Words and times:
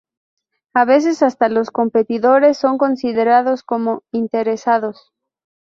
A 0.73 0.83
veces 0.83 1.21
hasta 1.21 1.47
los 1.47 1.69
competidores 1.69 2.57
son 2.57 2.79
considerados 2.79 3.61
como 3.61 4.01
"interesados". 4.11 5.13